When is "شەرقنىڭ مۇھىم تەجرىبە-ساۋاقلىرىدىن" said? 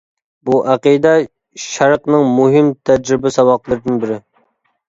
1.65-4.01